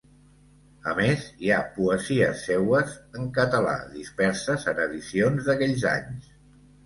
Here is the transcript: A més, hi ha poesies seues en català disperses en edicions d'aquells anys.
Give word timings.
A 0.91 0.93
més, 0.99 1.25
hi 1.47 1.51
ha 1.55 1.57
poesies 1.75 2.39
seues 2.47 2.95
en 3.19 3.29
català 3.35 3.75
disperses 3.99 4.67
en 4.73 4.83
edicions 4.89 5.51
d'aquells 5.51 5.85
anys. 5.93 6.35